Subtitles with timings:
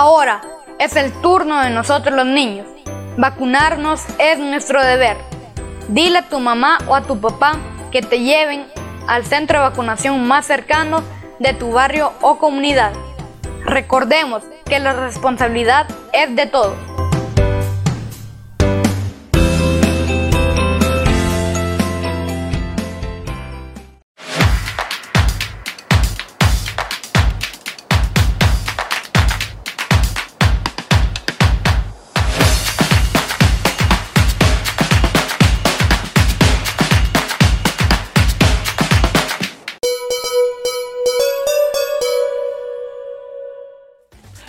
[0.00, 0.42] Ahora
[0.78, 2.68] es el turno de nosotros los niños.
[3.16, 5.16] Vacunarnos es nuestro deber.
[5.88, 7.56] Dile a tu mamá o a tu papá
[7.90, 8.64] que te lleven
[9.08, 11.02] al centro de vacunación más cercano
[11.40, 12.92] de tu barrio o comunidad.
[13.64, 16.76] Recordemos que la responsabilidad es de todos.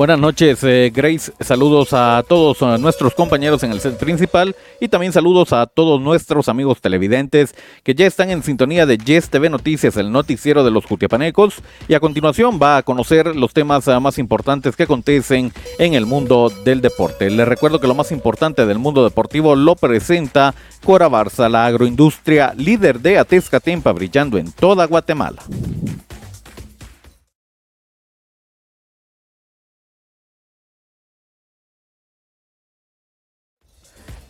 [0.00, 1.30] Buenas noches, eh, Grace.
[1.40, 6.48] Saludos a todos nuestros compañeros en el set principal y también saludos a todos nuestros
[6.48, 10.86] amigos televidentes que ya están en sintonía de Yes TV Noticias, el noticiero de los
[10.86, 11.56] Jutiapanecos.
[11.86, 16.06] Y a continuación va a conocer los temas ah, más importantes que acontecen en el
[16.06, 17.28] mundo del deporte.
[17.28, 22.54] Les recuerdo que lo más importante del mundo deportivo lo presenta Cora Barza, la agroindustria
[22.56, 25.42] líder de Atezcatempa, brillando en toda Guatemala.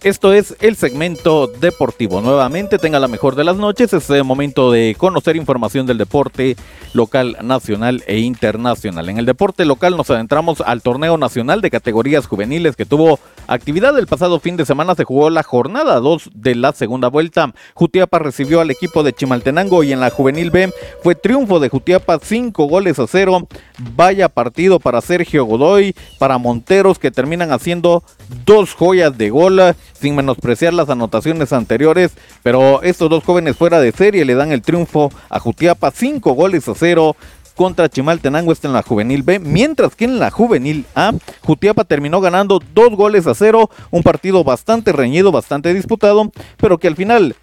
[0.02, 2.22] Esto es el segmento deportivo.
[2.22, 3.92] Nuevamente tenga la mejor de las noches.
[3.92, 6.56] Es el momento de conocer información del deporte
[6.94, 9.10] local, nacional e internacional.
[9.10, 13.98] En el deporte local nos adentramos al torneo nacional de categorías juveniles que tuvo actividad
[13.98, 14.94] el pasado fin de semana.
[14.94, 17.52] Se jugó la jornada 2 de la segunda vuelta.
[17.74, 22.18] Jutiapa recibió al equipo de Chimaltenango y en la juvenil B fue triunfo de Jutiapa
[22.22, 23.48] 5 goles a 0.
[23.94, 28.02] Vaya partido para Sergio Godoy, para Monteros que terminan haciendo
[28.46, 29.60] dos joyas de gol
[30.00, 32.12] sin menospreciar las anotaciones anteriores,
[32.42, 36.68] pero estos dos jóvenes fuera de serie le dan el triunfo a Jutiapa, cinco goles
[36.68, 37.16] a cero
[37.54, 41.12] contra Chimaltenango está en la juvenil B, mientras que en la juvenil A,
[41.42, 46.88] Jutiapa terminó ganando dos goles a cero, un partido bastante reñido, bastante disputado, pero que
[46.88, 47.36] al final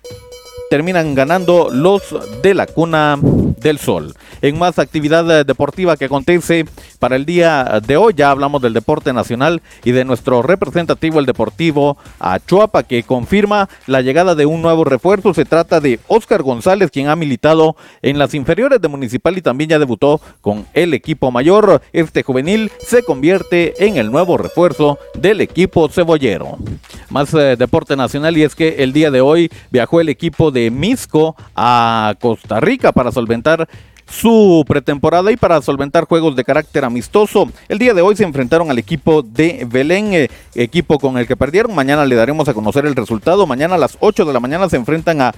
[0.69, 2.03] terminan ganando los
[2.41, 4.13] de la cuna del sol.
[4.41, 6.65] En más actividad eh, deportiva que acontece
[6.99, 11.25] para el día de hoy, ya hablamos del deporte nacional y de nuestro representativo, el
[11.25, 15.33] deportivo Achuapa, que confirma la llegada de un nuevo refuerzo.
[15.33, 19.69] Se trata de Oscar González, quien ha militado en las inferiores de Municipal y también
[19.69, 21.81] ya debutó con el equipo mayor.
[21.93, 26.57] Este juvenil se convierte en el nuevo refuerzo del equipo cebollero.
[27.09, 30.56] Más eh, deporte nacional y es que el día de hoy viajó el equipo de
[30.71, 33.67] Misco a Costa Rica para solventar
[34.09, 37.49] su pretemporada y para solventar juegos de carácter amistoso.
[37.67, 41.35] El día de hoy se enfrentaron al equipo de Belén, eh, equipo con el que
[41.35, 41.75] perdieron.
[41.75, 43.45] Mañana le daremos a conocer el resultado.
[43.45, 45.33] Mañana a las 8 de la mañana se enfrentan a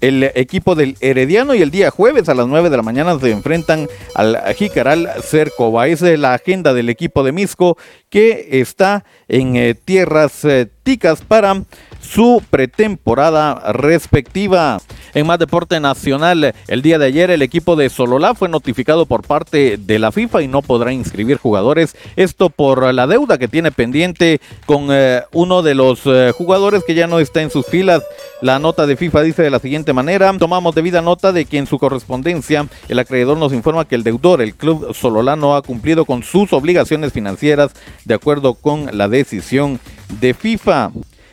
[0.00, 3.30] el equipo del Herediano y el día jueves a las 9 de la mañana se
[3.30, 5.88] enfrentan al Jicaral Cercova.
[5.88, 7.78] Esa es la agenda del equipo de Misco
[8.10, 11.62] que está en eh, tierras eh, ticas para
[12.00, 14.80] su pretemporada respectiva.
[15.14, 19.22] En más deporte nacional, el día de ayer el equipo de Sololá fue notificado por
[19.22, 21.96] parte de la FIFA y no podrá inscribir jugadores.
[22.16, 26.94] Esto por la deuda que tiene pendiente con eh, uno de los eh, jugadores que
[26.94, 28.02] ya no está en sus filas.
[28.42, 31.66] La nota de FIFA dice de la siguiente manera, tomamos debida nota de que en
[31.66, 36.04] su correspondencia el acreedor nos informa que el deudor, el club Sololá, no ha cumplido
[36.04, 37.72] con sus obligaciones financieras
[38.04, 39.80] de acuerdo con la decisión
[40.20, 40.90] de FIFA.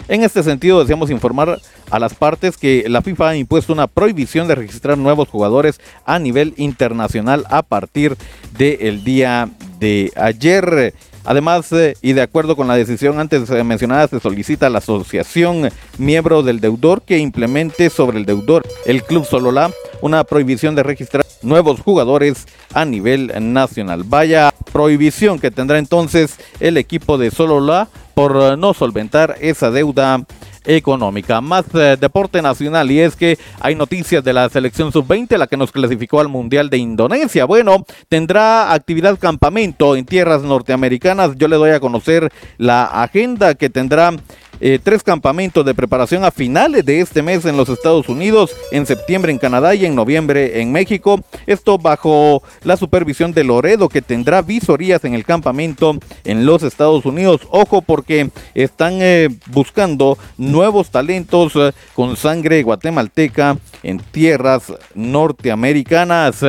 [0.08, 1.59] En este sentido, deseamos informar
[1.90, 6.19] a las partes que la FIFA ha impuesto una prohibición de registrar nuevos jugadores a
[6.19, 8.18] nivel internacional a partir
[8.58, 9.50] del día
[9.80, 10.94] de ayer.
[11.24, 15.70] Además, eh, y de acuerdo con la decisión antes mencionada, se solicita a la asociación
[15.97, 19.72] miembro del deudor que implemente sobre el deudor, el Club Solola,
[20.02, 24.03] una prohibición de registrar nuevos jugadores a nivel nacional.
[24.06, 30.24] Vaya prohibición que tendrá entonces el equipo de Solola por eh, no solventar esa deuda
[30.66, 31.41] económica.
[31.41, 35.57] Más eh, deporte nacional y es que hay noticias de la selección sub-20, la que
[35.57, 37.46] nos clasificó al Mundial de Indonesia.
[37.46, 41.35] Bueno, tendrá actividad campamento en tierras norteamericanas.
[41.37, 44.14] Yo le doy a conocer la agenda que tendrá
[44.61, 48.85] eh, tres campamentos de preparación a finales de este mes en los Estados Unidos, en
[48.85, 51.19] septiembre en Canadá y en noviembre en México.
[51.47, 57.05] Esto bajo la supervisión de Loredo, que tendrá visorías en el campamento en los Estados
[57.05, 57.41] Unidos.
[57.49, 66.46] Ojo porque están eh, buscando nuevos talentos eh, con sangre guatemalteca en tierras norteamericanas.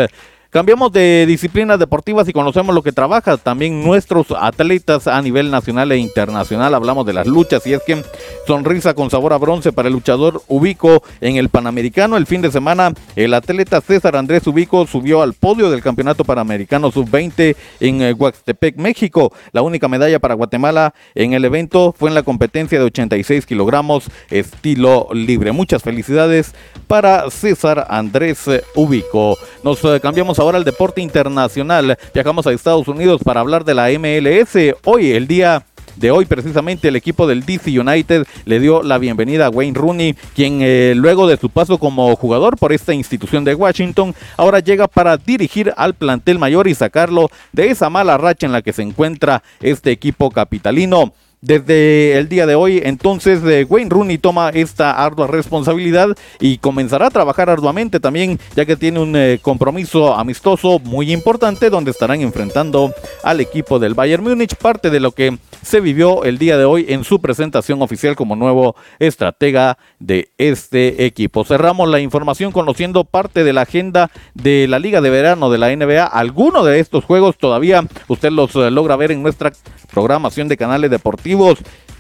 [0.52, 5.90] Cambiamos de disciplinas deportivas y conocemos lo que trabaja también nuestros atletas a nivel nacional
[5.92, 6.74] e internacional.
[6.74, 8.04] Hablamos de las luchas y es que
[8.46, 12.18] sonrisa con sabor a bronce para el luchador Ubico en el Panamericano.
[12.18, 16.90] El fin de semana el atleta César Andrés Ubico subió al podio del Campeonato Panamericano
[16.90, 19.32] Sub-20 en eh, Huaxtepec, México.
[19.52, 24.10] La única medalla para Guatemala en el evento fue en la competencia de 86 kilogramos
[24.28, 25.52] estilo libre.
[25.52, 26.54] Muchas felicidades
[26.88, 29.38] para César Andrés Ubico.
[29.64, 31.96] Nos eh, cambiamos ahora al deporte internacional.
[32.12, 34.74] Viajamos a Estados Unidos para hablar de la MLS.
[34.84, 35.64] Hoy, el día
[35.96, 40.14] de hoy precisamente el equipo del DC United le dio la bienvenida a Wayne Rooney,
[40.34, 44.88] quien eh, luego de su paso como jugador por esta institución de Washington, ahora llega
[44.88, 48.82] para dirigir al plantel mayor y sacarlo de esa mala racha en la que se
[48.82, 51.12] encuentra este equipo capitalino.
[51.44, 57.08] Desde el día de hoy, entonces, eh, Wayne Rooney toma esta ardua responsabilidad y comenzará
[57.08, 62.20] a trabajar arduamente también, ya que tiene un eh, compromiso amistoso muy importante donde estarán
[62.20, 62.94] enfrentando
[63.24, 66.86] al equipo del Bayern Múnich, parte de lo que se vivió el día de hoy
[66.88, 71.44] en su presentación oficial como nuevo estratega de este equipo.
[71.44, 75.74] Cerramos la información conociendo parte de la agenda de la Liga de Verano de la
[75.74, 76.04] NBA.
[76.04, 79.52] Algunos de estos juegos todavía usted los eh, logra ver en nuestra
[79.92, 81.31] programación de canales deportivos.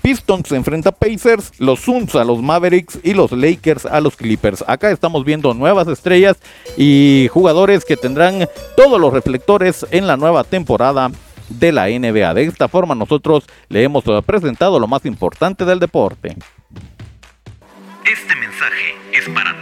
[0.02, 4.16] Pistons se enfrenta a Pacers, los Suns a los Mavericks y los Lakers a los
[4.16, 4.64] Clippers.
[4.66, 6.38] Acá estamos viendo nuevas estrellas
[6.76, 11.12] y jugadores que tendrán todos los reflectores en la nueva temporada
[11.48, 12.34] de la NBA.
[12.34, 16.36] De esta forma nosotros le hemos presentado lo más importante del deporte.
[18.04, 19.61] Este mensaje es para.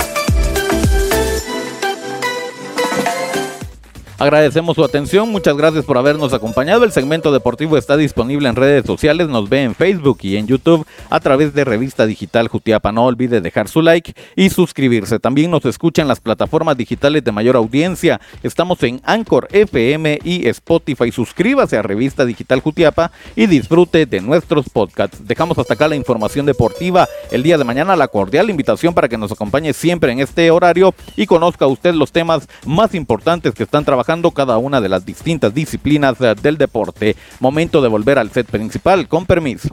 [4.21, 6.83] Agradecemos su atención, muchas gracias por habernos acompañado.
[6.83, 10.85] El segmento deportivo está disponible en redes sociales, nos ve en Facebook y en YouTube
[11.09, 12.91] a través de Revista Digital Jutiapa.
[12.91, 15.17] No olvide dejar su like y suscribirse.
[15.17, 18.21] También nos escucha en las plataformas digitales de mayor audiencia.
[18.43, 21.11] Estamos en Anchor FM y Spotify.
[21.11, 25.25] Suscríbase a Revista Digital Jutiapa y disfrute de nuestros podcasts.
[25.25, 27.07] Dejamos hasta acá la información deportiva.
[27.31, 30.93] El día de mañana la cordial invitación para que nos acompañe siempre en este horario
[31.15, 35.53] y conozca usted los temas más importantes que están trabajando cada una de las distintas
[35.53, 37.15] disciplinas eh, del deporte.
[37.39, 39.69] Momento de volver al set principal, con permiso.